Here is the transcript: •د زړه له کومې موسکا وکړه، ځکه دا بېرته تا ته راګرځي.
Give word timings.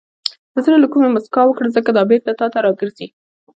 •د 0.53 0.55
زړه 0.65 0.77
له 0.83 0.87
کومې 0.93 1.07
موسکا 1.13 1.41
وکړه، 1.45 1.67
ځکه 1.75 1.89
دا 1.91 2.03
بېرته 2.09 2.31
تا 2.39 2.47
ته 2.53 2.59
راګرځي. 2.65 3.07